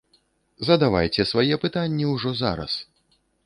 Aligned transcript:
Задавайце 0.69 1.27
свае 1.33 1.55
пытанні 1.67 2.11
ўжо 2.15 2.29
зараз! 2.43 2.73